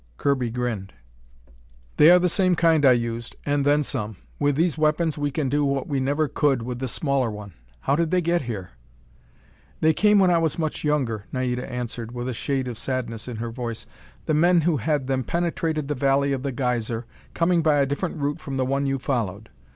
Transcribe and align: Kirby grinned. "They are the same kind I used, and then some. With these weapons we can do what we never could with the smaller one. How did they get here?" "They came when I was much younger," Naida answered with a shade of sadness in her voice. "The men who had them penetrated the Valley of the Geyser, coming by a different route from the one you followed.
Kirby 0.17 0.49
grinned. 0.49 0.93
"They 1.97 2.09
are 2.09 2.17
the 2.17 2.27
same 2.27 2.55
kind 2.55 2.87
I 2.87 2.93
used, 2.93 3.35
and 3.45 3.63
then 3.63 3.83
some. 3.83 4.17
With 4.39 4.55
these 4.55 4.75
weapons 4.75 5.15
we 5.15 5.29
can 5.29 5.47
do 5.47 5.63
what 5.63 5.85
we 5.87 5.99
never 5.99 6.27
could 6.27 6.63
with 6.63 6.79
the 6.79 6.87
smaller 6.87 7.29
one. 7.29 7.53
How 7.81 7.95
did 7.95 8.09
they 8.09 8.19
get 8.19 8.41
here?" 8.41 8.71
"They 9.79 9.93
came 9.93 10.17
when 10.17 10.31
I 10.31 10.39
was 10.39 10.57
much 10.57 10.83
younger," 10.83 11.25
Naida 11.31 11.71
answered 11.71 12.13
with 12.13 12.27
a 12.27 12.33
shade 12.33 12.67
of 12.67 12.79
sadness 12.79 13.27
in 13.27 13.35
her 13.37 13.51
voice. 13.51 13.85
"The 14.25 14.33
men 14.33 14.61
who 14.61 14.77
had 14.77 15.05
them 15.05 15.23
penetrated 15.23 15.87
the 15.87 15.93
Valley 15.93 16.33
of 16.33 16.41
the 16.41 16.51
Geyser, 16.51 17.05
coming 17.35 17.61
by 17.61 17.75
a 17.75 17.85
different 17.85 18.17
route 18.17 18.39
from 18.39 18.57
the 18.57 18.65
one 18.65 18.87
you 18.87 18.97
followed. 18.97 19.49